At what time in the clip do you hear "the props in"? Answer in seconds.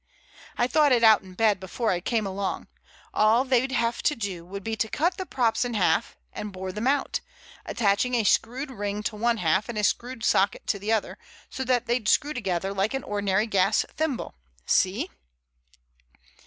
5.17-5.75